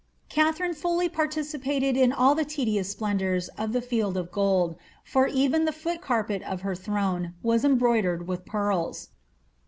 Katharine 0.29 0.73
fully 0.73 1.09
participated 1.09 1.95
in 1.95 2.11
all 2.11 2.33
the 2.33 2.43
tedious 2.43 2.89
splendours 2.89 3.49
of 3.49 3.71
the 3.71 3.83
Field 3.83 4.17
of 4.17 4.31
Gold, 4.31 4.75
for 5.03 5.27
even 5.27 5.65
the 5.65 5.71
foot 5.71 6.01
carpet 6.01 6.41
of 6.41 6.61
her 6.61 6.73
throne 6.73 7.35
was 7.43 7.63
embroidered 7.63 8.27
with 8.27 8.43
pearls. 8.43 9.09